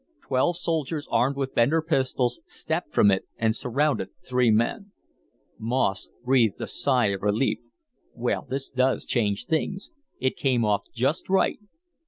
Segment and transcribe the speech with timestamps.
[0.23, 4.93] Twelve soldiers, armed with Bender pistols, stepped from it and surrounded the three men.
[5.59, 7.59] Moss breathed a sigh of relief.
[8.15, 9.91] "Well, this does change things.
[10.19, 11.59] It came off just right."